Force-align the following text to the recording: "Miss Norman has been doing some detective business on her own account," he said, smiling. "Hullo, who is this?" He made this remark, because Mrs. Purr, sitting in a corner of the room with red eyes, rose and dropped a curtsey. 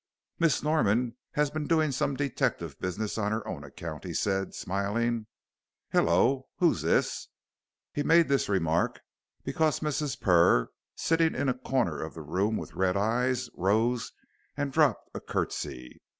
"Miss 0.39 0.63
Norman 0.63 1.15
has 1.33 1.51
been 1.51 1.67
doing 1.67 1.91
some 1.91 2.15
detective 2.17 2.79
business 2.79 3.19
on 3.19 3.31
her 3.31 3.47
own 3.47 3.63
account," 3.63 4.03
he 4.03 4.15
said, 4.15 4.55
smiling. 4.55 5.27
"Hullo, 5.93 6.47
who 6.57 6.71
is 6.71 6.81
this?" 6.81 7.27
He 7.93 8.01
made 8.01 8.27
this 8.27 8.49
remark, 8.49 9.01
because 9.43 9.81
Mrs. 9.81 10.19
Purr, 10.19 10.69
sitting 10.95 11.35
in 11.35 11.49
a 11.49 11.53
corner 11.53 12.01
of 12.01 12.15
the 12.15 12.23
room 12.23 12.57
with 12.57 12.73
red 12.73 12.97
eyes, 12.97 13.47
rose 13.53 14.11
and 14.57 14.73
dropped 14.73 15.07
a 15.13 15.19
curtsey. 15.19 16.01